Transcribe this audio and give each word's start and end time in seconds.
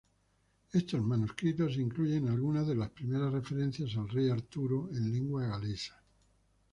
Estos 0.73 0.99
manuscritos 0.99 1.77
incluyen 1.77 2.27
algunas 2.27 2.65
de 2.65 2.73
las 2.73 2.89
primeras 2.89 3.31
referencias 3.31 3.95
al 3.97 4.09
rey 4.09 4.29
Arturo 4.31 4.89
en 4.89 5.11
lengua 5.11 5.45
galesa. 5.45 6.01